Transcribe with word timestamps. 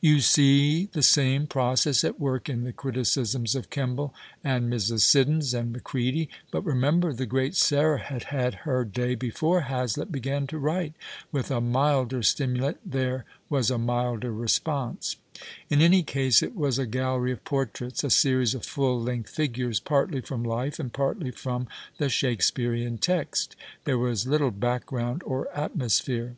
You 0.00 0.18
see 0.18 0.86
the 0.94 1.00
same 1.00 1.46
i)roccss 1.46 2.02
at 2.02 2.18
work 2.18 2.48
in 2.48 2.64
llie 2.64 2.74
criticisms 2.74 3.54
of 3.54 3.70
Keml)le 3.70 4.10
and 4.42 4.68
Mrs. 4.68 5.02
Siddons 5.02 5.54
and 5.54 5.72
Macrcady, 5.72 6.26
but 6.50 6.62
(remember 6.66 7.14
llu 7.14 7.24
grcal 7.28 7.54
Sarah 7.54 8.00
had 8.00 8.22
iiad 8.22 8.22
PASTICHE 8.22 8.32
AND 8.32 8.54
PREJUDICE 8.64 8.64
her 8.64 8.84
day 8.86 9.14
before 9.14 9.60
Hazlitt 9.60 10.10
began 10.10 10.48
to 10.48 10.58
write) 10.58 10.94
with 11.30 11.52
a 11.52 11.60
milder 11.60 12.18
stiniuhmt 12.18 12.78
there 12.84 13.24
was 13.48 13.70
a 13.70 13.78
milder 13.78 14.32
response. 14.32 15.14
In 15.68 15.80
any 15.80 16.02
case 16.02 16.42
it 16.42 16.56
was 16.56 16.76
a 16.80 16.84
gallery 16.86 17.30
of 17.30 17.44
portraits— 17.44 18.02
a 18.02 18.10
series 18.10 18.54
of 18.56 18.66
full 18.66 19.00
length 19.00 19.30
figures 19.30 19.78
partly 19.78 20.20
from 20.20 20.42
life 20.42 20.80
and 20.80 20.92
partly 20.92 21.30
from 21.30 21.68
the 21.98 22.08
Shake 22.08 22.40
spearean 22.40 22.98
text. 23.00 23.54
There 23.84 23.98
was 23.98 24.26
little 24.26 24.50
background 24.50 25.22
or 25.24 25.46
atmosphere. 25.56 26.34